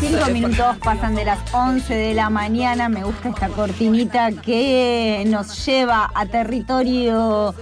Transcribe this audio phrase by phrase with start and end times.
[0.00, 2.88] Cinco minutos pasan de las 11 de la mañana.
[2.88, 7.54] Me gusta esta cortinita que nos lleva a territorio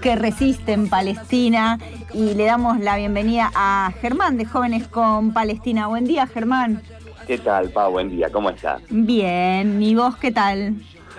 [0.00, 1.78] que resiste en Palestina.
[2.12, 5.88] Y le damos la bienvenida a Germán de Jóvenes con Palestina.
[5.88, 6.80] Buen día, Germán.
[7.26, 7.90] ¿Qué tal, Pau?
[7.90, 8.80] Buen día, ¿cómo estás?
[8.90, 10.74] Bien, ¿y vos qué tal?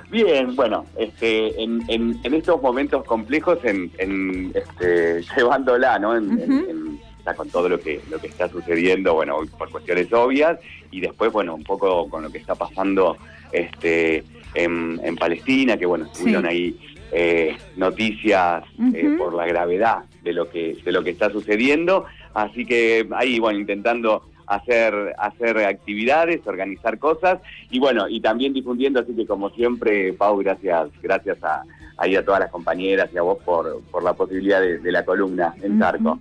[0.10, 6.16] Bien, bueno, este, en, estos momentos complejos, en, este, llevándola, ¿no?
[6.16, 7.00] En,
[7.34, 10.60] con todo lo que lo que está sucediendo, bueno, por cuestiones obvias,
[10.92, 13.18] y después, bueno, un poco con lo que está pasando
[13.52, 16.78] este, en, Palestina, que bueno, estuvieron ahí
[17.12, 22.66] eh, noticias eh, por la gravedad de lo que de lo que está sucediendo, así
[22.66, 27.40] que ahí, bueno, intentando hacer, hacer actividades, organizar cosas
[27.72, 31.64] y bueno, y también difundiendo, así que como siempre, Pau, gracias, gracias a,
[31.98, 35.54] ahí a todas las compañeras y a vos por, por la posibilidad de, la columna
[35.62, 36.20] en Tarco.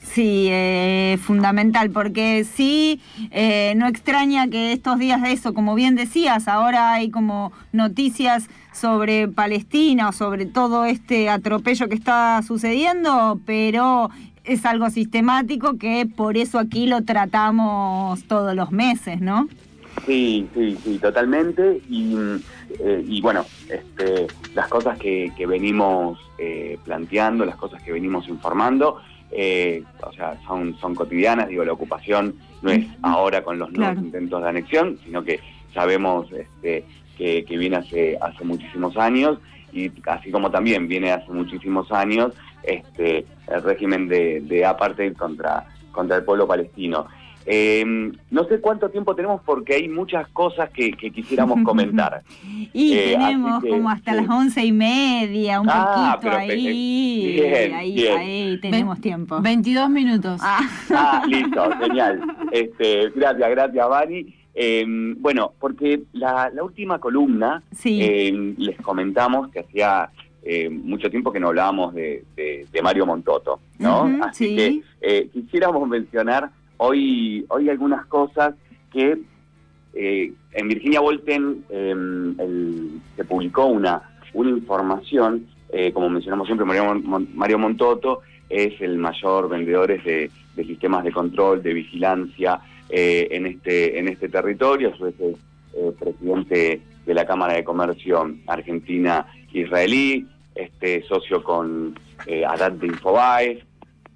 [0.00, 5.94] Sí, eh, fundamental, porque sí, eh, no extraña que estos días de eso, como bien
[5.94, 13.40] decías, ahora hay como noticias sobre Palestina o sobre todo este atropello que está sucediendo,
[13.44, 14.10] pero
[14.44, 19.48] es algo sistemático que por eso aquí lo tratamos todos los meses, ¿no?
[20.06, 21.80] Sí, sí, sí, totalmente.
[21.88, 22.16] Y,
[22.78, 28.98] eh, bueno, este, las cosas que, venimos eh, planteando, las cosas que venimos informando,
[29.30, 31.48] eh, o sea, son, son cotidianas.
[31.48, 35.40] Digo, la ocupación no es ahora con los nuevos intentos de anexión, sino que
[35.74, 36.84] sabemos este,
[37.16, 39.38] que, que viene hace, hace muchísimos años
[39.72, 42.32] y así como también viene hace muchísimos años
[42.64, 47.06] este, el régimen de, de apartheid contra, contra el pueblo palestino.
[47.46, 52.22] Eh, no sé cuánto tiempo tenemos porque hay muchas cosas que, quisiéramos comentar.
[52.72, 57.40] y eh, tenemos como hasta las once y media, un ah, poquito ahí.
[57.74, 59.40] ahí, ahí tenemos tiempo.
[59.40, 60.40] 22 minutos.
[60.42, 60.60] Ah,
[60.94, 62.20] ah listo, genial.
[62.52, 64.40] Este, gracias, gracias, Vani.
[64.54, 64.84] Eh,
[65.16, 70.10] bueno, porque la, última columna eh, les comentamos que hacía
[70.42, 72.24] eh, mucho tiempo que no hablábamos de,
[72.82, 74.10] Mario Montoto, ¿no?
[74.22, 76.50] Así que quisiéramos mencionar
[76.80, 78.54] hoy, hoy algunas cosas
[78.92, 79.18] que
[79.92, 84.02] en Virginia Volten em, se publicó una,
[84.34, 85.46] una información,
[85.92, 87.02] como mencionamos siempre, Mario,
[87.34, 88.20] Mario Montoto
[88.50, 92.60] es el mayor vendedor de, sistemas de control, de vigilancia,
[92.90, 95.36] eh, en, este, en este territorio, su vez es
[95.74, 100.26] eh, presidente de la Cámara de Comercio Argentina-Israelí,
[100.56, 103.64] este, socio con eh, Adad de Infobae.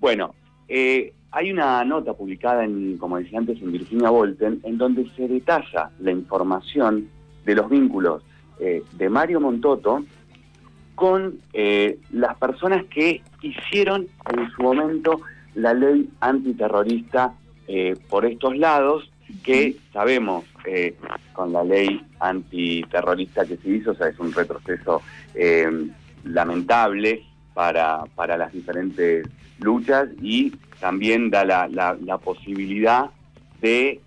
[0.00, 0.34] Bueno,
[0.68, 5.28] eh, hay una nota publicada, en, como decía antes, en Virginia Volten, en donde se
[5.28, 7.08] detalla la información
[7.44, 8.22] de los vínculos
[8.58, 10.04] de Mario Montoto
[10.94, 15.20] con las personas que hicieron en su momento
[15.54, 17.34] la ley antiterrorista
[17.66, 19.10] eh, por estos lados
[19.42, 20.94] que sabemos eh,
[21.32, 25.02] con la ley antiterrorista que se hizo, o sea, es un retroceso
[25.34, 25.88] eh,
[26.24, 27.24] lamentable
[27.54, 29.26] para, para las diferentes
[29.60, 33.10] luchas y también da la, la, posibilidad
[33.60, 34.00] de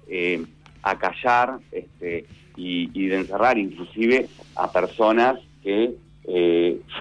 [0.84, 2.26] acallar este,
[2.56, 5.96] y, de encerrar inclusive a personas que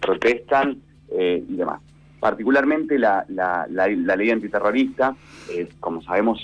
[0.00, 0.78] protestan
[1.10, 1.80] y demás.
[2.20, 5.14] Particularmente la, la, la, ley antiterrorista,
[5.50, 6.40] eh, como sabemos,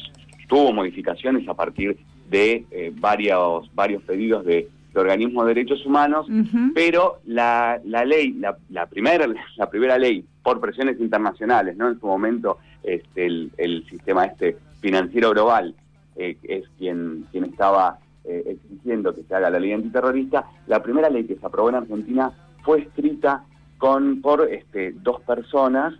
[0.47, 1.97] tuvo modificaciones a partir
[2.29, 6.27] de eh, varios, varios pedidos de, organismos de derechos humanos,
[6.75, 9.27] pero la, la ley, la, la, primera,
[9.57, 11.89] la primera ley por presiones internacionales, ¿no?
[11.89, 15.75] En su momento este, el, el sistema este financiero global
[16.17, 21.25] eh, es quien, quien estaba exigiendo que se haga la ley antiterrorista, la primera ley
[21.25, 22.31] que se aprobó en Argentina
[22.63, 23.45] fue escrita
[23.79, 25.93] con, por este, dos personas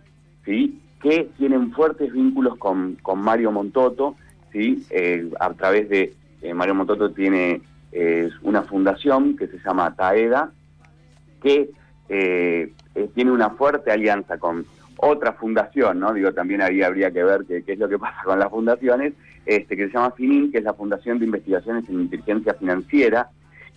[0.45, 0.79] ¿sí?
[1.01, 4.15] que tienen fuertes vínculos con, con Mario Montoto,
[4.53, 4.85] ¿sí?
[4.89, 7.61] Eh, a través de eh, Mario Montoto tiene
[7.93, 10.51] eh, una fundación que se llama TAEDA,
[11.41, 11.69] que
[13.15, 14.65] tiene una fuerte alianza con
[14.97, 16.13] otra fundación, ¿no?
[16.13, 19.13] Digo, también ahí habría que ver qué, es lo que pasa con las fundaciones,
[19.45, 23.29] este, que se llama FININ, que es la Fundación de Investigaciones en Inteligencia Financiera,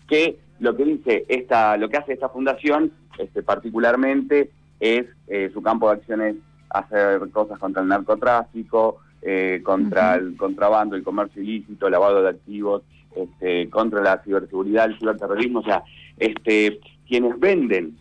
[0.08, 5.62] que lo que dice esta, lo que hace esta fundación, este, particularmente, es eh, su
[5.62, 6.36] campo de acciones
[6.70, 12.82] hacer cosas contra el narcotráfico, eh, contra el contrabando, el comercio ilícito, lavado de activos,
[13.16, 15.82] este, contra la ciberseguridad, el ciberterrorismo, o sea,
[16.18, 17.96] este, quienes venden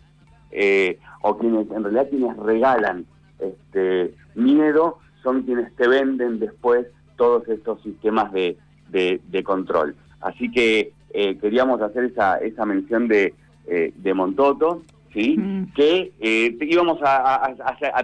[0.50, 3.06] eh, o quienes en realidad quienes regalan
[3.38, 6.86] este, miedo son quienes te venden después
[7.16, 8.56] todos estos sistemas de,
[8.88, 9.96] de control.
[10.20, 13.34] Así que eh, queríamos hacer esa, esa mención de,
[13.66, 14.82] eh, de Montoto
[15.14, 15.36] ¿sí?
[15.38, 15.72] Mm.
[15.74, 17.54] Que eh, íbamos a,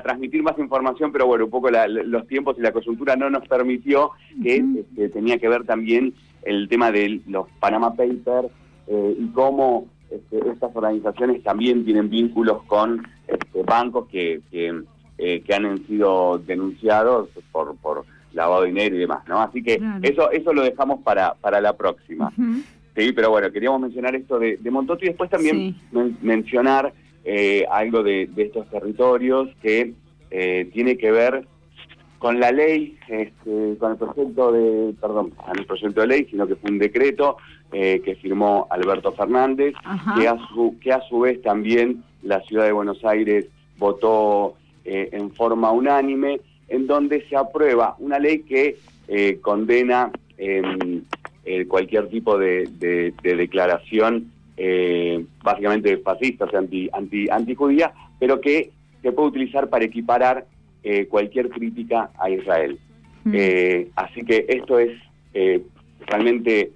[0.02, 4.12] transmitir más información, pero bueno, un poco los tiempos y la coyuntura no nos permitió,
[4.42, 8.48] que este, tenía que ver también el tema de los Panama Papers
[8.86, 14.82] eh, y cómo este, estas organizaciones también tienen vínculos con este, bancos que, que,
[15.18, 19.40] eh, han sido denunciados por, por lavado de dinero y demás, ¿no?
[19.40, 22.32] Así que eso eso lo dejamos para, para la próxima.
[22.96, 25.76] Sí, pero bueno, queríamos mencionar esto de, de Montoto y después también
[26.20, 26.92] mencionar
[27.24, 29.94] eh, algo de, estos territorios que
[30.30, 31.46] eh, tiene que ver
[32.22, 36.46] con la ley, este, con el proyecto de, perdón, con el proyecto de ley, sino
[36.46, 37.36] que fue un decreto
[37.72, 39.74] eh, que firmó Alberto Fernández,
[40.16, 43.46] que a, su, que a su vez también la ciudad de Buenos Aires
[43.76, 44.54] votó
[44.84, 48.76] en forma unánime, en donde se aprueba una ley que
[49.40, 51.02] condena em,
[51.68, 52.68] cualquier tipo de,
[53.22, 58.70] de declaración eh, básicamente fascista, o sea, anti, anti, antijudía, pero que
[59.00, 60.46] se puede utilizar para equiparar
[60.84, 62.76] eh, cualquier crítica a Israel.
[63.22, 63.32] Mm.
[63.36, 64.90] Eh, así que esto es
[65.32, 65.62] eh,
[66.06, 66.72] realmente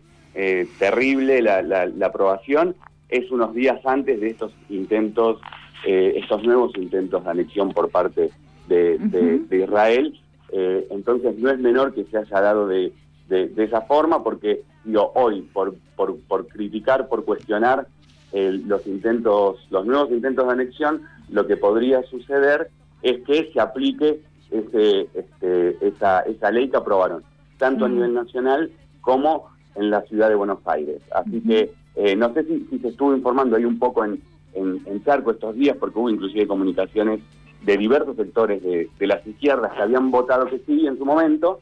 [0.79, 2.77] terrible, la, la, aprobación
[3.09, 5.41] es unos días antes de estos intentos,
[5.83, 8.29] estos nuevos intentos de anexión por parte
[8.69, 10.21] de, de Israel.
[10.53, 12.93] entonces no es menor que se haya dado de,
[13.31, 17.87] de, esa forma, porque digo, hoy, por, por, por criticar, por cuestionar
[18.35, 21.01] los intentos, los nuevos intentos de anexión,
[21.31, 22.69] lo que podría suceder
[23.11, 24.21] es que se aplique
[24.51, 27.23] ese, este, esa, esa ley que aprobaron,
[27.59, 27.95] tanto a mm.
[27.95, 28.71] nivel nacional
[29.01, 31.01] como en la ciudad de Buenos Aires.
[31.15, 34.21] Así que eh, no sé si, si, se estuvo informando ahí un poco en,
[34.55, 37.21] en, en, Charco estos días, porque hubo inclusive comunicaciones
[37.63, 41.61] de diversos sectores de, de las izquierdas que habían votado que sí en su momento,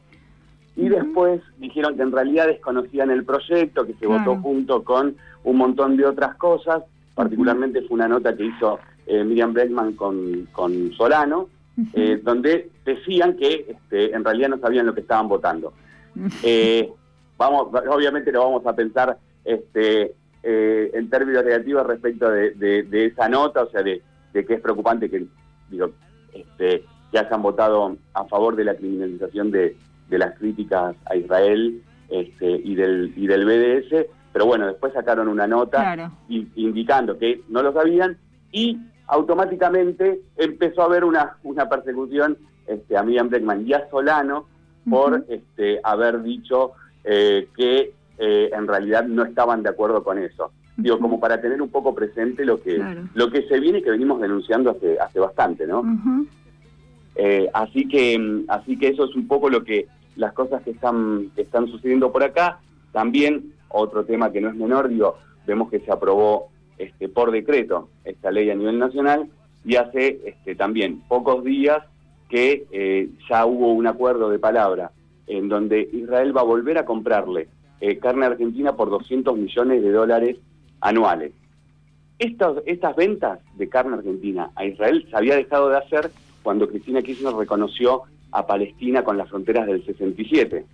[0.75, 5.57] y después dijeron que en realidad desconocían el proyecto, que se votó junto con un
[5.57, 6.83] montón de otras cosas,
[7.13, 11.49] particularmente fue una nota que hizo eh, Miriam Bregman con, con Solano,
[11.93, 15.73] eh, donde decían que este, en realidad no sabían lo que estaban votando.
[16.43, 16.89] Eh,
[17.37, 23.69] vamos, obviamente lo vamos a pensar este, en términos negativos respecto de, esa nota, o
[23.69, 24.01] sea, de,
[24.33, 25.25] que es preocupante que,
[25.69, 25.91] digo,
[26.33, 29.75] este, que hayan votado a favor de la criminalización de,
[30.09, 35.47] las críticas a Israel este, y, del, y del BDS, pero bueno, después sacaron una
[35.47, 38.17] nota indicando que no lo sabían
[38.51, 42.37] y automáticamente empezó a haber una, una persecución
[42.67, 44.47] este, a Miriam Bregman y a Solano
[44.89, 46.73] por este, haber dicho
[47.03, 50.51] eh, que eh, en realidad no estaban de acuerdo con eso.
[50.77, 53.91] Digo, como para tener un poco presente lo que, lo que se viene y que
[53.91, 55.83] venimos denunciando hace, hace bastante, ¿no?
[57.15, 59.87] Eh, así que así que eso es un poco lo que
[60.17, 62.59] las cosas que están que están sucediendo por acá.
[62.91, 65.17] También otro tema que no es menor, digo,
[65.47, 69.29] vemos que se aprobó este por decreto esta ley a nivel nacional
[69.63, 71.79] y hace este también pocos días
[72.29, 74.91] que eh, ya hubo un acuerdo de palabra
[75.27, 77.47] en donde Israel va a volver a comprarle
[77.81, 80.37] eh, carne argentina por 200 millones de dólares
[80.81, 81.33] anuales.
[82.19, 86.11] Estas, estas ventas de carne argentina a Israel se había dejado de hacer
[86.43, 90.65] cuando Cristina Kirchner reconoció a Palestina con las fronteras del 67.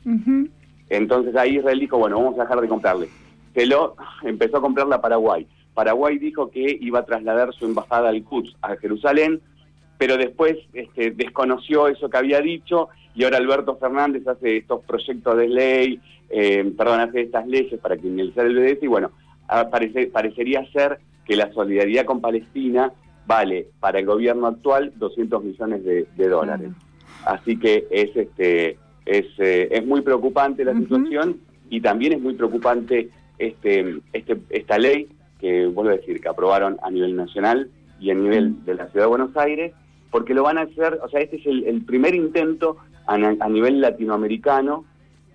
[0.90, 3.10] Entonces ahí Israel dijo, bueno, vamos a dejar de comprarle.
[3.54, 5.48] Se lo empezó a comprarle a Paraguay.
[5.74, 9.42] Paraguay dijo que iba a trasladar su embajada al Quds, a Jerusalén,
[9.98, 15.38] pero después este, desconoció eso que había dicho y ahora Alberto Fernández hace estos proyectos
[15.38, 19.12] de ley, eh, perdón, hace estas leyes para criminalizar el BDS y bueno,
[20.12, 22.92] parecería ser que la solidaridad con Palestina
[23.28, 26.72] vale para el gobierno actual 200 millones de, dólares.
[27.26, 32.34] Así que es este es, eh, es muy preocupante la situación y también es muy
[32.34, 35.08] preocupante este, este esta ley
[35.42, 37.70] que vuelvo a decir que aprobaron a nivel nacional
[38.00, 39.74] y a nivel de la ciudad de Buenos Aires
[40.12, 44.86] porque lo van a hacer, o sea, este es el, primer intento a, nivel latinoamericano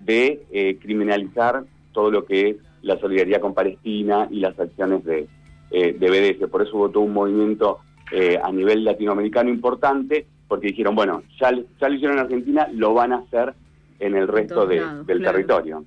[0.00, 5.26] de eh, criminalizar todo lo que es la solidaridad con Palestina y las acciones de,
[5.70, 6.48] eh, de BDS.
[6.48, 7.80] Por eso votó un movimiento
[8.12, 12.92] eh, a nivel latinoamericano importante, porque dijeron, bueno, ya, ya lo hicieron en Argentina, lo
[12.94, 13.54] van a hacer
[13.98, 15.84] en el resto del territorio.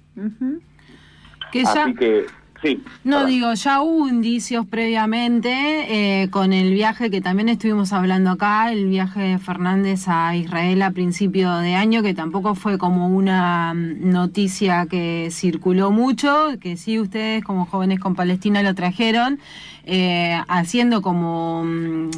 [1.64, 2.26] Así que
[2.62, 2.84] Sí.
[3.06, 8.72] No, digo, ya hubo indicios previamente eh, con el viaje que también estuvimos hablando acá,
[8.72, 13.74] el viaje de Fernández a Israel a principio de año, que tampoco fue como una
[13.74, 19.40] mm, noticia que circuló mucho, que sí ustedes como jóvenes con Palestina lo trajeron,
[19.86, 21.64] eh, haciendo como...
[21.64, 22.10] Mm,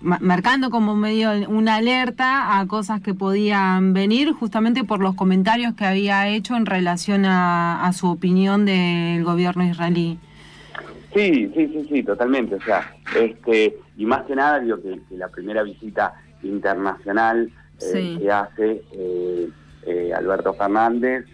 [0.00, 5.84] marcando como medio una alerta a cosas que podían venir justamente por los comentarios que
[5.84, 10.18] había hecho en relación a, su opinión del gobierno israelí.
[11.14, 12.54] Sí, sí, sí, sí, totalmente.
[12.54, 17.50] O sea, este, y más que nada digo que, la primera visita internacional
[17.80, 19.48] eh, que hace eh,
[19.86, 21.24] eh, Alberto Fernández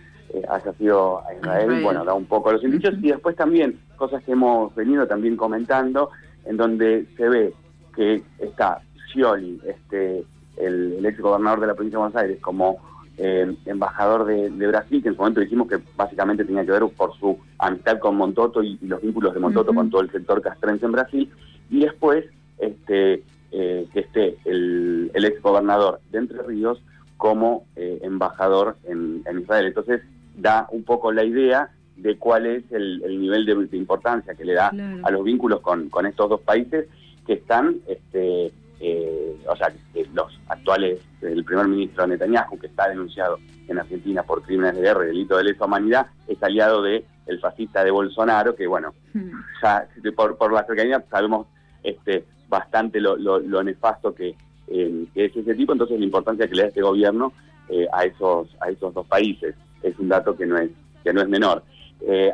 [0.49, 4.33] haya sido a Israel, bueno, da un poco los indicios y después también cosas que
[4.33, 6.11] hemos venido también comentando,
[6.45, 7.55] en donde se ve
[7.95, 10.25] que está Scioli, este,
[10.57, 12.81] el, el ex gobernador de la provincia de Buenos Aires, como
[13.17, 17.17] eh, embajador de, Brasil, que en su momento dijimos que básicamente tenía que ver por
[17.17, 20.93] su amistad con Montoto y, los vínculos de Montoto con todo el sector castrense en
[20.93, 21.31] Brasil,
[21.71, 22.25] y después
[22.59, 23.23] este,
[23.53, 26.83] eh, que esté el, ex gobernador de Entre Ríos
[27.17, 29.67] como eh, embajador en, Israel.
[29.67, 30.03] Entonces
[30.37, 34.73] da un poco la idea de cuál es el, nivel de, importancia que le da
[35.05, 36.89] a los vínculos con, con estos dos países
[37.27, 39.73] que están este, eh, o sea,
[40.13, 43.39] los actuales, el primer ministro Netanyahu, que está denunciado
[43.69, 47.41] en Argentina por crímenes de guerra y delito de lesa humanidad, es aliado de el
[47.41, 49.31] fascista de Bolsonaro, que bueno, hmm.
[49.63, 51.47] ya por, la cercanía sabemos
[51.83, 54.35] este, bastante lo, nefasto que,
[54.69, 57.33] eh, que, es ese tipo, entonces la importancia que le da este gobierno
[57.71, 60.71] eh, a esos a esos dos países es un dato que no es
[61.03, 61.63] que no es menor.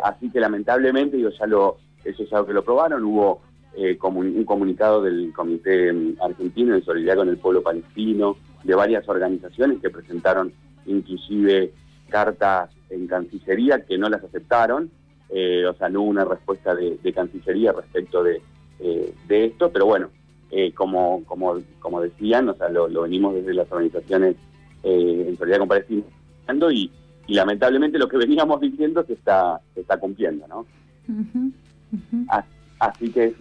[0.03, 3.43] así que lamentablemente, yo ya lo, eso es algo que lo probaron, hubo
[3.77, 9.09] eh, un comunicado del Comité mm, Argentino en solidaridad con el pueblo palestino, de varias
[9.09, 10.53] organizaciones que presentaron
[10.87, 11.73] inclusive
[12.09, 14.91] cartas en Cancillería que no las aceptaron,
[15.29, 18.43] eh, o sea, no hubo una respuesta de, Cancillería respecto de,
[18.81, 20.11] eh, de, esto, pero bueno,
[20.75, 24.35] como, como, como decían, o sea, lo, venimos desde las organizaciones
[24.83, 26.03] en solidaridad con Palestina
[26.73, 26.91] y,
[27.29, 30.67] y lamentablemente lo que veníamos diciendo se está, se está cumpliendo, ¿no?
[32.29, 32.60] Así
[33.13, 33.35] que es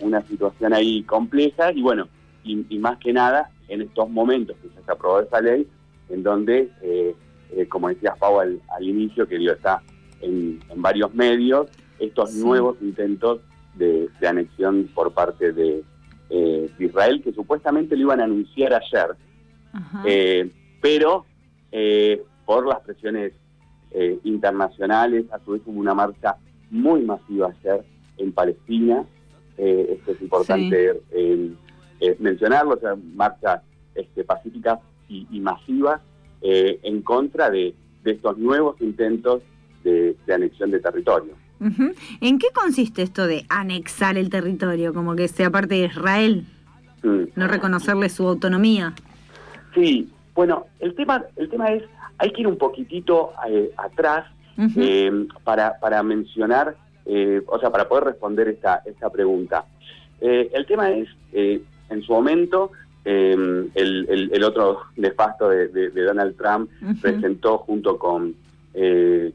[0.00, 2.08] una situación ahí compleja y bueno,
[2.44, 5.66] y, más que nada en estos momentos que se aprobó esa ley,
[6.08, 7.14] en donde, eh,
[7.52, 9.82] eh, como decías Pau al, inicio, que está
[10.22, 11.68] en, varios medios,
[11.98, 13.40] estos nuevos intentos
[13.74, 15.84] de, anexión por parte de,
[16.30, 19.16] eh, Israel, que supuestamente lo iban a anunciar ayer,
[20.80, 21.26] pero
[22.46, 23.32] por las presiones
[24.24, 26.36] internacionales, a su vez hubo una marcha
[26.70, 27.84] muy masiva ayer
[28.18, 29.04] en Palestina.
[29.56, 33.62] Eh, esto es importante eh, mencionarlo, o sea, marchas
[33.94, 36.00] este, pacíficas y, masivas
[36.42, 39.42] eh, en contra de, estos nuevos intentos
[39.84, 41.34] de, anexión de territorio.
[42.20, 46.46] ¿En qué consiste esto de anexar el territorio, como que sea parte de Israel?
[47.02, 47.22] Mm.
[47.34, 48.94] No reconocerle su autonomía.
[49.74, 51.82] Sí, bueno, el tema, el tema es,
[52.18, 53.32] hay que ir un poquitito
[53.76, 54.26] atrás
[55.44, 56.76] para, para mencionar
[57.10, 59.64] eh, o sea, para poder responder esta, esta pregunta.
[60.20, 62.70] Eh, el tema es, eh, en su momento,
[63.02, 68.34] em, el, otro nefasto de, de, Donald Trump presentó junto con,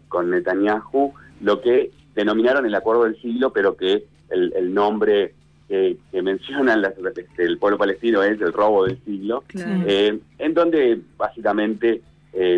[0.08, 5.34] con Netanyahu lo que denominaron el acuerdo del siglo, pero que el, nombre
[5.68, 12.02] que, mencionan este, el pueblo palestino es el robo del siglo, en donde básicamente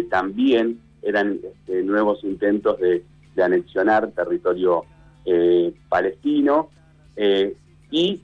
[0.10, 3.04] también eran este, nuevos intentos de,
[3.36, 4.86] de anexionar territorio
[5.26, 6.70] eh, palestino,
[7.16, 7.56] eh,
[7.92, 8.22] y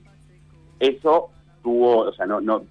[0.80, 1.30] eso
[1.62, 2.64] tuvo, o sea, no, no,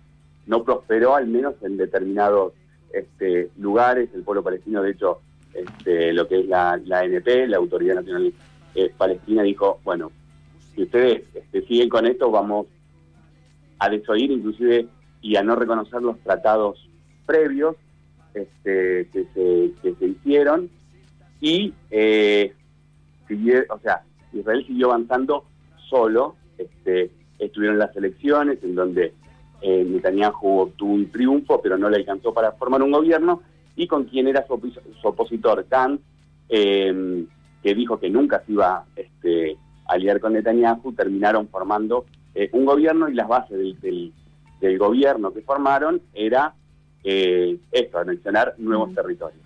[0.45, 2.53] no prosperó al menos en determinados
[2.93, 4.09] este, lugares.
[4.13, 5.19] El pueblo palestino, de hecho,
[5.53, 8.33] este, lo que es la, la ANP, la Autoridad Nacional
[8.75, 10.11] eh, Palestina, dijo, bueno,
[10.75, 12.67] si ustedes este, siguen con esto, vamos
[13.79, 14.88] a desoír inclusive
[15.21, 16.88] y a no reconocer los tratados
[17.25, 17.75] previos
[18.33, 20.69] este, que, se, que se hicieron
[21.41, 22.53] y eh,
[23.69, 25.45] o sea, Israel siguió avanzando
[25.89, 26.35] solo.
[26.57, 29.13] Este, estuvieron las elecciones en donde
[29.61, 33.41] eh, Netanyahu obtuvo un triunfo, pero no le alcanzó para formar un gobierno,
[33.75, 34.59] y con quien era su,
[35.03, 36.00] opositor, Khan,
[36.50, 37.27] em,
[37.63, 39.57] que dijo que nunca se iba este,
[39.88, 44.13] a aliar con Netanyahu, terminaron formando eh, un gobierno y las bases del,
[44.77, 46.53] gobierno que formaron era
[47.03, 49.41] eh, esto, anexionar nuevos territorios.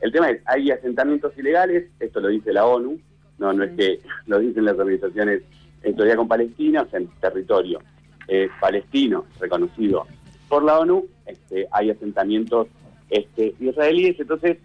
[0.00, 3.00] El tema es, hay asentamientos ilegales, esto lo dice la ONU,
[3.38, 5.42] no, no es que lo dicen las organizaciones
[5.82, 7.80] en teoría con Palestina, o sea, en territorio
[8.28, 10.06] eh, palestino reconocido
[10.48, 12.68] por la ONU, este, hay asentamientos
[13.08, 14.20] este, israelíes.
[14.20, 14.58] Entonces,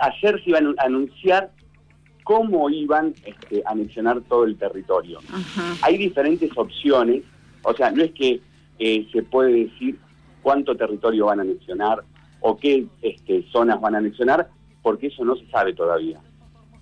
[0.00, 1.52] ayer se iban a anunciar
[2.24, 5.20] cómo iban este, a anexionar todo el territorio.
[5.82, 7.22] Hay diferentes opciones,
[7.62, 8.40] o sea, no es que
[8.78, 9.98] eh, se puede decir
[10.42, 12.02] cuánto territorio van a anexionar
[12.40, 14.48] o qué este, zonas van a anexionar,
[14.82, 16.18] porque eso no se sabe todavía.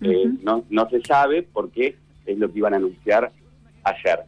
[0.00, 3.32] Eh, no, no se sabe porque es lo que iban a anunciar
[3.84, 4.20] ayer.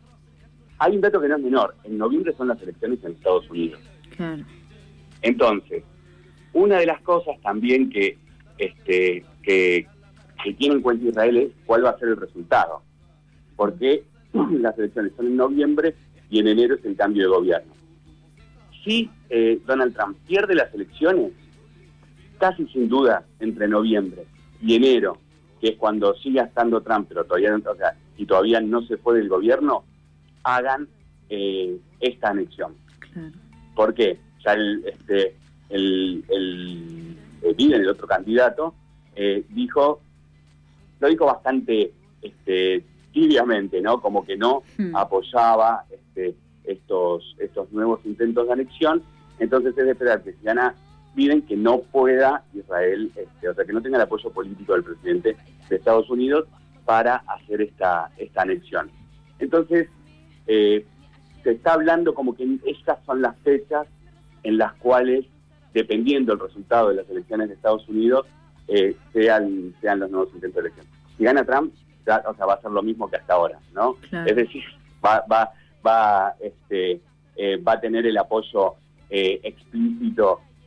[0.78, 1.76] Hay un dato que no es menor.
[1.84, 3.80] En noviembre son las elecciones en Estados Unidos.
[5.22, 5.84] Entonces,
[6.52, 8.18] una de las cosas también que,
[8.58, 9.86] este, que,
[10.56, 12.82] tiene en cuenta Israel es cuál va a ser el resultado.
[13.56, 15.94] porque las elecciones son en noviembre
[16.30, 17.74] y en enero es el cambio de gobierno.
[18.84, 21.32] Si eh, Donald Trump pierde las elecciones,
[22.38, 24.24] casi sin duda entre noviembre
[24.62, 25.18] y enero,
[25.60, 29.18] que es cuando siga estando Trump, pero todavía, o sea, y todavía no se fue
[29.18, 29.84] del gobierno,
[30.42, 30.88] hagan
[31.28, 32.74] eh, esta anexión.
[33.74, 34.18] ¿Por qué?
[34.44, 35.36] Ya el, este,
[35.68, 37.16] el, el,
[37.72, 38.74] el otro candidato,
[39.14, 40.00] eh, dijo,
[40.98, 44.00] lo dijo bastante este, tibiamente, ¿no?
[44.00, 44.96] Como que no hmm.
[44.96, 49.02] apoyaba este, estos, estos nuevos intentos de anexión.
[49.38, 50.74] Entonces es de esperar que si gana
[51.14, 54.84] Biden que no pueda Israel, este, o sea, que no tenga el apoyo político del
[54.84, 55.36] presidente
[55.68, 56.46] de Estados Unidos
[56.84, 58.90] para hacer esta, esta anexión.
[59.38, 59.88] Entonces,
[60.46, 60.84] eh,
[61.42, 63.86] se está hablando como que estas son las fechas
[64.42, 65.26] en las cuales,
[65.72, 68.26] dependiendo del resultado de las elecciones de Estados Unidos,
[68.68, 70.86] eh, sean, sean los nuevos intentos de elección.
[71.16, 73.96] Si gana Trump, o sea, va a ser lo mismo que hasta ahora, ¿no?
[74.26, 74.62] Es decir,
[75.04, 75.52] va, va,
[75.86, 77.00] va, este,
[77.36, 78.74] eh, va a tener el apoyo
[79.08, 79.40] eh,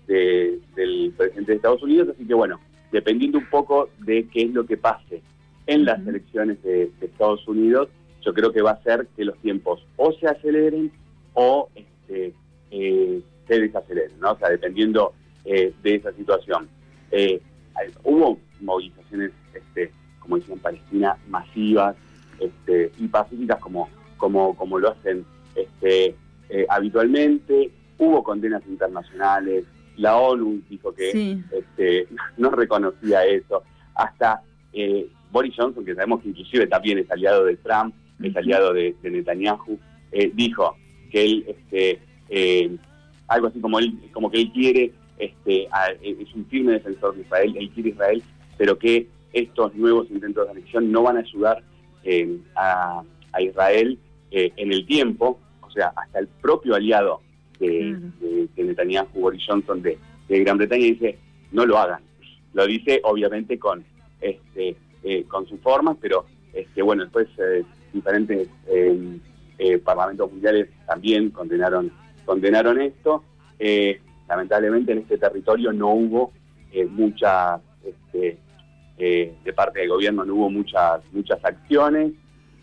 [0.08, 2.60] explícito del presidente de Estados Unidos, así que bueno,
[2.92, 5.22] dependiendo un poco de qué es lo que pase
[5.68, 7.90] en las elecciones de, Estados Unidos,
[8.22, 10.92] yo creo que va a ser que los tiempos o se aceleren
[11.34, 12.34] o este,
[12.72, 14.32] eh, se desaceleren, ¿no?
[14.32, 15.14] O sea, dependiendo
[15.46, 16.70] de esa situación.
[18.04, 21.96] hubo movilizaciones este, como dicen en Palestina, masivas
[22.40, 26.16] este, y pacíficas como, como, como lo hacen este,
[26.50, 27.72] eh, habitualmente.
[27.98, 29.66] Hubo condenas internacionales,
[29.98, 32.08] la ONU dijo que este,
[32.38, 33.64] no reconocía eso.
[33.96, 34.42] Hasta
[34.74, 38.96] eh, Boris Johnson, que sabemos que inclusive también es aliado de Trump, es aliado de,
[39.04, 39.80] Netanyahu,
[40.12, 40.76] eh, dijo
[41.12, 42.80] que él, este,
[43.28, 45.68] algo así como él, como que él quiere, este,
[46.02, 48.24] es un firme defensor de Israel, él quiere Israel,
[48.58, 51.64] pero que estos nuevos intentos de anexión no van a ayudar
[52.04, 53.04] eh, a,
[53.40, 53.98] Israel
[54.30, 57.22] eh, en el tiempo, o sea, hasta el propio aliado
[57.68, 59.98] de, Netanyahu, Boris Johnson de,
[60.28, 61.18] Gran Bretaña, dice,
[61.52, 62.02] no lo hagan.
[62.54, 63.84] Lo dice obviamente con,
[64.22, 67.28] este, eh, con sus formas, pero este, bueno, después
[67.94, 68.48] diferentes
[69.84, 71.92] parlamentos mundiales también condenaron,
[72.26, 73.24] condenaron esto.
[74.28, 76.34] lamentablemente en este territorio no hubo
[76.90, 78.38] mucha este,
[78.98, 82.14] eh, de parte del gobierno no hubo muchas, muchas acciones,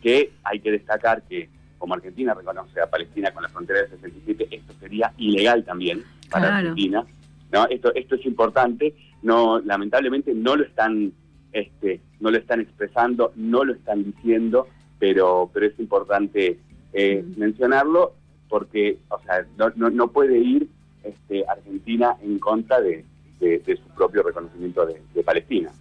[0.00, 1.48] que hay que destacar que
[1.80, 6.58] como Argentina reconoce a Palestina con la frontera del 67, esto sería ilegal también para
[6.58, 7.04] Argentina.
[7.50, 7.66] ¿no?
[7.68, 11.12] Esto, esto es importante, no, lamentablemente no lo están,
[11.52, 16.58] este, no lo están expresando, no lo están diciendo, pero, pero es importante
[16.92, 18.12] eh, mencionarlo
[18.50, 20.68] porque, o sea, no, no, puede ir
[21.02, 23.06] este, Argentina en contra de,
[23.40, 25.72] su propio reconocimiento de Palestina.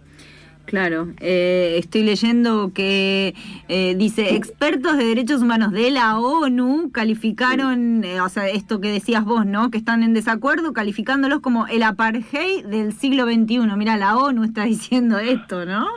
[0.64, 3.34] Claro, eh, estoy leyendo que
[3.68, 8.88] eh, dice expertos de derechos humanos de la ONU calificaron, eh, o sea, esto que
[8.88, 9.70] decías vos, ¿no?
[9.70, 13.60] Que están en desacuerdo, calificándolos como el apartheid del siglo XXI.
[13.76, 15.88] Mira, la ONU está diciendo esto, ¿no?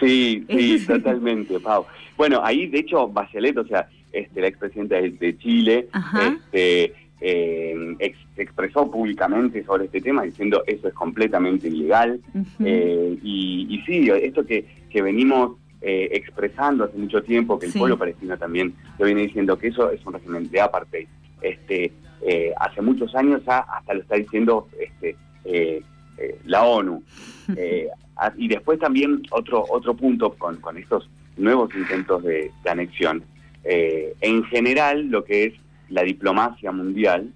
[0.00, 1.84] Sí, sí, totalmente, Pau.
[2.16, 5.88] Bueno, ahí de hecho Bachelet, o sea, este, la expresidenta de, Chile,
[6.22, 7.96] este eh,
[8.36, 12.20] expresó públicamente sobre este tema diciendo eso es completamente ilegal.
[12.60, 17.98] Eh, y, sí, esto que, que venimos eh, expresando hace mucho tiempo, que el pueblo
[17.98, 21.06] palestino también lo viene diciendo, que eso es un régimen de apartheid.
[21.40, 25.16] Este, eh, hace muchos años hasta lo está diciendo este,
[26.44, 27.02] la ONU.
[28.36, 33.22] y después también otro, otro punto con, con estos nuevos intentos de anexión.
[33.64, 35.54] en general, lo que es
[35.88, 37.32] la diplomacia mundial,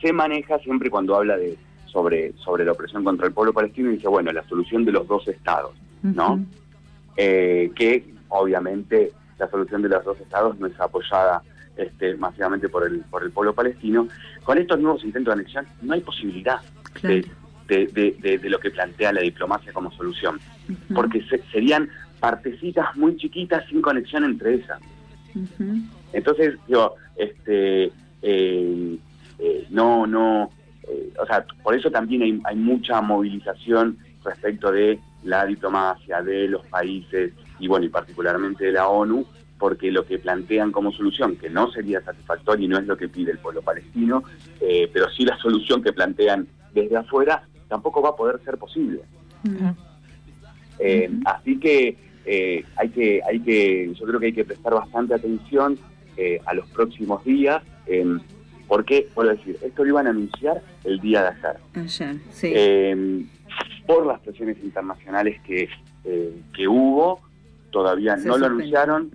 [0.00, 1.56] se maneja siempre cuando habla de
[1.86, 5.08] sobre, sobre la opresión contra el pueblo palestino y dice, bueno, la solución de los
[5.08, 6.44] dos estados, ¿no?
[7.16, 11.42] Eh, que obviamente la solución de los dos estados no es apoyada
[11.76, 14.08] este, masivamente por el, por el pueblo palestino.
[14.44, 16.60] Con estos nuevos intentos de anexión no hay posibilidad
[17.02, 17.26] de,
[17.68, 20.38] de, lo que plantea la diplomacia como solución,
[20.94, 21.88] porque serían
[22.20, 24.80] partecitas muy chiquitas sin conexión entre ellas.
[26.12, 28.98] Entonces, yo, este, eh,
[29.38, 30.50] eh, no, no,
[30.82, 36.48] eh, o sea, por eso también hay, hay, mucha movilización respecto de la diplomacia de
[36.48, 39.26] los países y bueno, y particularmente de la ONU,
[39.58, 43.08] porque lo que plantean como solución, que no sería satisfactorio y no es lo que
[43.08, 44.22] pide el pueblo palestino,
[44.92, 49.00] pero sí la solución que plantean desde afuera, tampoco va a poder ser posible.
[51.24, 51.96] Así que
[52.76, 55.78] hay que, hay que, yo creo que hay que prestar bastante atención
[56.16, 58.18] eh, a los próximos días, eh,
[58.68, 61.56] porque, puedo decir, esto lo iban a anunciar el día de ayer.
[61.74, 62.52] Ayer, sí.
[62.54, 63.28] Em,
[63.86, 65.68] por las presiones internacionales que,
[66.04, 67.20] eh, que hubo,
[67.70, 69.10] todavía no lo anunciaron.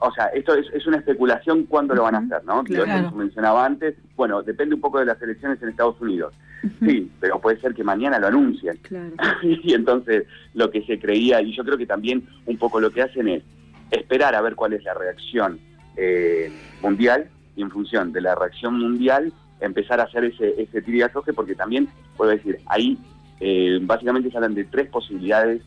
[0.00, 2.62] O sea, esto es, una especulación cuándo lo van a hacer, ¿no?
[2.62, 3.10] Claro.
[3.10, 3.96] Lo mencionaba antes.
[4.16, 6.34] Bueno, depende un poco de las elecciones en Estados Unidos.
[6.80, 8.78] Sí, pero puede ser que mañana lo anuncien.
[9.42, 13.02] y entonces lo que se creía, y yo creo que también un poco lo que
[13.02, 13.42] hacen es
[13.90, 15.58] esperar a ver cuál es la reacción
[15.96, 16.52] eh,
[16.82, 21.54] mundial y en función de la reacción mundial empezar a hacer ese, ese tiriazoje porque
[21.54, 22.98] también, puedo decir, ahí
[23.40, 25.62] eh, básicamente se hablan de tres posibilidades,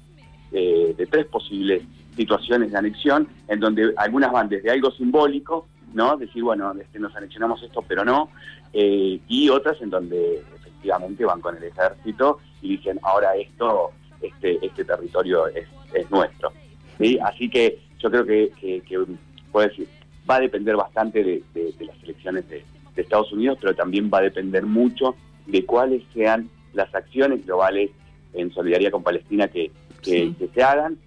[0.51, 1.83] eh, de tres posibles
[2.15, 6.15] situaciones de anexión, en donde algunas van desde algo simbólico, ¿no?
[6.17, 8.29] Decir, bueno, este, nos anexionamos esto, pero no,
[8.73, 14.65] eh, y otras en donde efectivamente van con el ejército y dicen, ahora esto, este,
[14.65, 16.51] este territorio es, es nuestro.
[16.97, 17.17] ¿sí?
[17.23, 19.05] Así que yo creo que, que,
[19.51, 19.87] puedo decir,
[20.29, 21.43] va a depender bastante de,
[21.79, 22.63] las elecciones de,
[22.95, 25.15] Estados Unidos, pero también va a depender mucho
[25.47, 27.91] de cuáles sean las acciones globales
[28.33, 29.69] en solidaridad con Palestina que,
[30.01, 30.97] que, se hagan.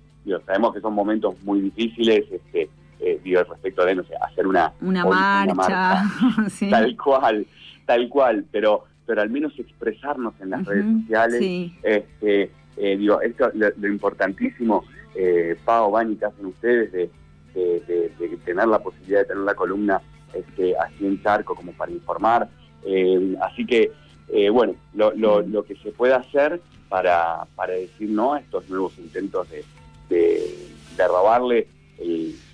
[0.45, 2.69] sabemos que son momentos muy difíciles, este,
[3.01, 6.05] eh, digo, respecto de, no sé, hacer una, una marcha,
[6.71, 7.47] tal cual,
[7.87, 11.73] tal cual, pero pero al menos expresarnos en las redes sociales.
[11.83, 17.11] Este, eh, digo, esto lo, lo importantísimo, eh, Pau, Bani, que hacen ustedes de,
[17.55, 20.01] de, tener la posibilidad de tener la columna
[20.33, 22.49] este, así en Charco como para informar.
[22.85, 23.91] Eh, así que,
[24.29, 28.69] eh, bueno, lo, lo, lo, que se puede hacer para, para decir no a estos
[28.69, 29.65] nuevos intentos de,
[30.09, 31.69] de robarle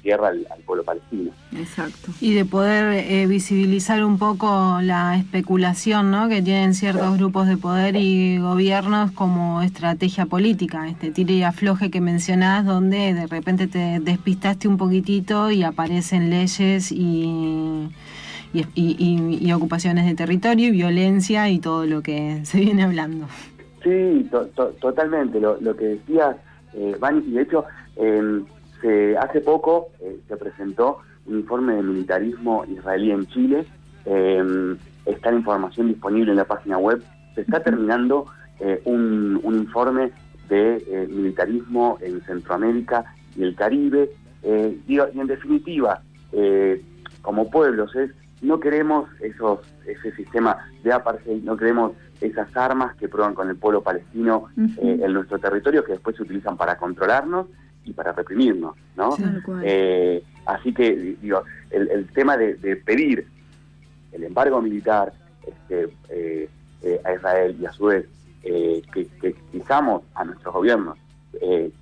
[0.05, 1.31] tierra al, pueblo palestino.
[1.57, 2.13] Exacto.
[2.21, 6.29] Y de poder eh, visibilizar un poco la especulación ¿no?
[6.29, 11.91] que tienen ciertos grupos de poder y gobiernos como estrategia política, este tire y afloje
[11.91, 17.89] que mencionás, donde de repente te despistaste un poquitito y aparecen leyes y,
[18.53, 23.27] y, ocupaciones de territorio y violencia y todo lo que se viene hablando.
[23.83, 24.29] Sí,
[24.81, 25.41] totalmente.
[25.41, 26.37] Lo, lo que decías,
[26.75, 27.65] eh, y de hecho,
[27.97, 28.41] eh,
[29.19, 33.67] hace poco eh, se presentó un informe de militarismo israelí en Chile.
[34.05, 37.03] Em, está la información disponible en la página web.
[37.35, 38.27] Se está terminando
[38.61, 40.13] eh, un, informe
[40.49, 43.05] de eh, militarismo en Centroamérica
[43.37, 44.11] y el Caribe.
[44.87, 46.03] y en definitiva,
[47.23, 48.11] como pueblos, es
[48.43, 53.57] no queremos esos ese sistema de apartheid, no queremos esas armas que prueban con el
[53.57, 57.47] pueblo palestino en nuestro territorio que después se utilizan para controlarnos
[57.85, 59.17] y para reprimirnos, ¿no?
[59.63, 63.27] Eh, así que, digo, el, tema de, pedir
[64.13, 65.13] el embargo militar
[65.47, 66.49] este, eh,
[66.83, 68.07] eh, a Israel y a su vez
[68.43, 70.99] que, que exijamos a nuestros gobiernos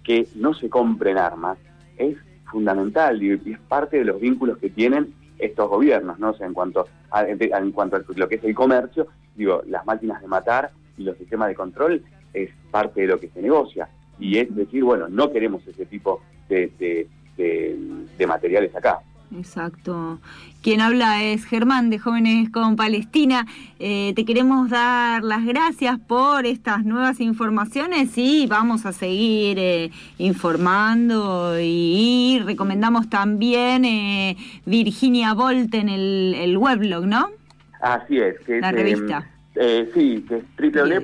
[0.05, 1.59] que no se compren armas
[1.97, 6.35] es fundamental y, es parte de los vínculos que tienen estos gobiernos, ¿no?
[6.39, 10.29] en cuanto a, en cuanto a lo que es el comercio, digo, las máquinas de
[10.29, 13.89] matar y los sistemas de control es parte de lo que se negocia
[14.23, 19.01] y es decir, bueno, no queremos ese tipo de, de, materiales acá.
[19.37, 20.21] Exacto.
[20.63, 23.47] Quien habla es Germán de Jóvenes con Palestina.
[23.81, 29.91] Eh, te queremos dar las gracias por estas nuevas informaciones y vamos a seguir eh,
[30.19, 37.31] informando y, recomendamos también eh, Virginia Volt en el, el weblog, ¿no?
[37.81, 38.39] Así es.
[38.47, 39.33] Que la revista.
[39.55, 40.45] Eh, sí, que es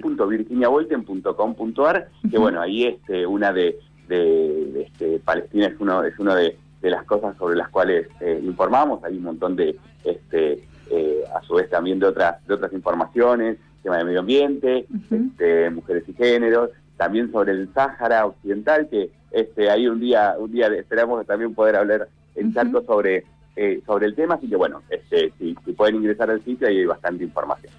[0.03, 6.57] www.virginiavolten.com.ar, que bueno, ahí este, una de, de, este, Palestina es uno, es uno de,
[6.83, 11.53] las cosas sobre las cuales eh, informamos, hay un montón de, este, eh, a su
[11.55, 16.71] vez también de otras, de otras informaciones, tema de medio ambiente, este, mujeres y géneros,
[16.97, 21.77] también sobre el Sáhara Occidental, que este, ahí un día, un día esperamos también poder
[21.77, 23.25] hablar en uh sobre,
[23.57, 26.79] eh, sobre el tema, así que bueno, este, si, si pueden ingresar al sitio ahí
[26.79, 27.73] hay bastante información.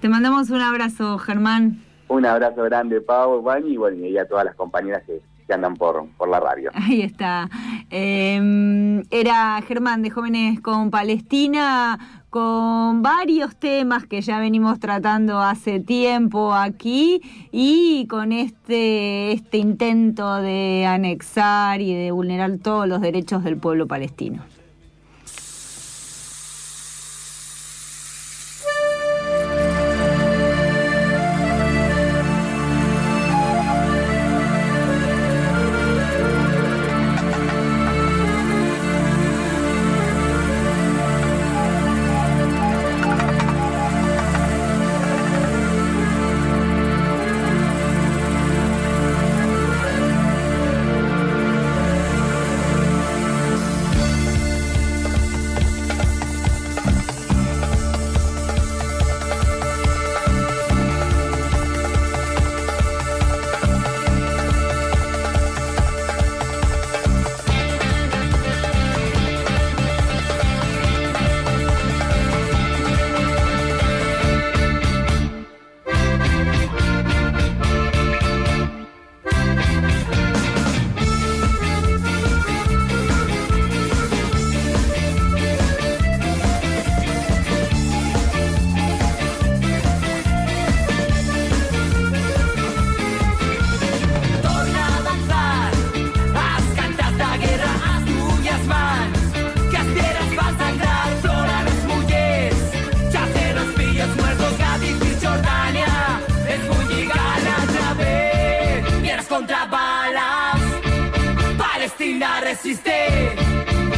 [0.00, 1.82] Te mandamos un abrazo, Germán.
[2.08, 5.20] Un abrazo grande, Pau, Juan y, bueno, y a todas las compañeras que,
[5.52, 6.70] andan por, por la radio.
[6.74, 7.48] Ahí está.
[7.90, 11.98] Em, era Germán de Jóvenes con Palestina
[12.36, 20.36] con varios temas que ya venimos tratando hace tiempo aquí y con este, este intento
[20.42, 24.42] de anexar y de vulnerar todos los derechos del pueblo palestino.